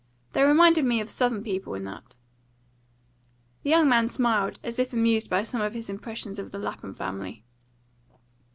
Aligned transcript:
They 0.33 0.41
reminded 0.41 0.83
me 0.83 0.99
of 0.99 1.11
Southern 1.11 1.43
people 1.43 1.75
in 1.75 1.83
that." 1.83 2.15
The 3.61 3.69
young 3.69 3.87
man 3.87 4.09
smiled, 4.09 4.57
as 4.63 4.79
if 4.79 4.93
amused 4.93 5.29
by 5.29 5.43
some 5.43 5.61
of 5.61 5.75
his 5.75 5.91
impressions 5.91 6.39
of 6.39 6.51
the 6.51 6.57
Lapham 6.57 6.91
family. 6.95 7.45